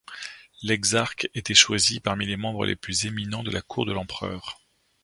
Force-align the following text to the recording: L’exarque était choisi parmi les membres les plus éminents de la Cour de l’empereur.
L’exarque 0.63 1.29
était 1.35 1.53
choisi 1.53 1.99
parmi 1.99 2.25
les 2.25 2.35
membres 2.35 2.65
les 2.65 2.75
plus 2.75 3.05
éminents 3.05 3.43
de 3.43 3.51
la 3.51 3.61
Cour 3.61 3.85
de 3.85 3.93
l’empereur. 3.93 4.59